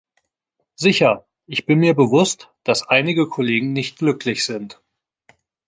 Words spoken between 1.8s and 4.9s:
bewusst, dass einige Kollegen nicht glücklich sind.